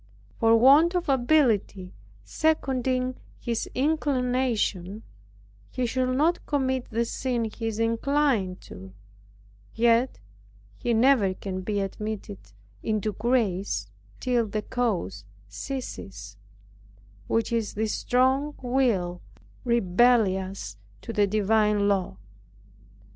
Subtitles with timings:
[0.39, 1.93] For want of ability
[2.23, 5.03] seconding his inclination,
[5.69, 8.93] he should not commit the sin he is inclined to,
[9.75, 10.19] yet
[10.75, 12.39] he never can be admitted
[12.81, 16.35] into grace till the cause ceases,
[17.27, 19.21] which is this wrong will,
[19.63, 22.17] rebellious to the divine law.